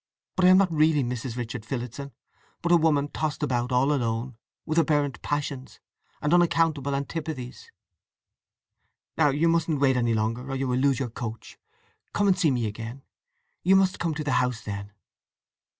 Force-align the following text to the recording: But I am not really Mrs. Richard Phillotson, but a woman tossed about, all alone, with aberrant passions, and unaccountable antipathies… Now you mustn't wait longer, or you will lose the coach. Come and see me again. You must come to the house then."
But 0.35 0.45
I 0.45 0.47
am 0.47 0.57
not 0.57 0.71
really 0.71 1.03
Mrs. 1.03 1.37
Richard 1.37 1.63
Phillotson, 1.63 2.11
but 2.63 2.71
a 2.71 2.75
woman 2.75 3.09
tossed 3.09 3.43
about, 3.43 3.71
all 3.71 3.93
alone, 3.93 4.35
with 4.65 4.79
aberrant 4.79 5.21
passions, 5.21 5.79
and 6.23 6.33
unaccountable 6.33 6.95
antipathies… 6.95 7.69
Now 9.15 9.29
you 9.29 9.47
mustn't 9.47 9.79
wait 9.79 9.95
longer, 9.97 10.49
or 10.49 10.55
you 10.55 10.67
will 10.67 10.79
lose 10.79 10.97
the 10.97 11.07
coach. 11.11 11.59
Come 12.13 12.27
and 12.27 12.35
see 12.35 12.49
me 12.49 12.65
again. 12.65 13.03
You 13.61 13.75
must 13.75 13.99
come 13.99 14.15
to 14.15 14.23
the 14.23 14.31
house 14.41 14.61
then." 14.61 14.91